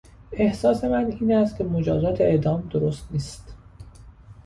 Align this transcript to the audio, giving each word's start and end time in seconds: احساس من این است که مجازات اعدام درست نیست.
احساس 0.31 0.83
من 0.83 1.05
این 1.21 1.31
است 1.33 1.57
که 1.57 1.63
مجازات 1.63 2.21
اعدام 2.21 2.61
درست 2.69 3.07
نیست. 3.11 3.55